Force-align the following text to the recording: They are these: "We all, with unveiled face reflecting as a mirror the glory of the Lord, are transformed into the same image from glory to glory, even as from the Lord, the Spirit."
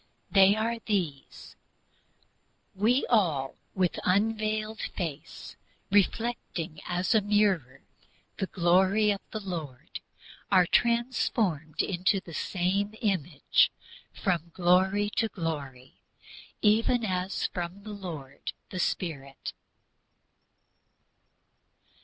They 0.31 0.55
are 0.55 0.79
these: 0.87 1.55
"We 2.73 3.05
all, 3.07 3.53
with 3.75 3.99
unveiled 4.03 4.79
face 4.97 5.55
reflecting 5.91 6.79
as 6.87 7.13
a 7.13 7.21
mirror 7.21 7.83
the 8.37 8.47
glory 8.47 9.11
of 9.11 9.19
the 9.29 9.39
Lord, 9.39 9.99
are 10.51 10.65
transformed 10.65 11.83
into 11.83 12.19
the 12.19 12.33
same 12.33 12.95
image 12.99 13.69
from 14.11 14.49
glory 14.55 15.11
to 15.17 15.27
glory, 15.29 15.93
even 16.63 17.05
as 17.05 17.45
from 17.53 17.83
the 17.83 17.93
Lord, 17.93 18.53
the 18.71 18.79
Spirit." 18.79 19.53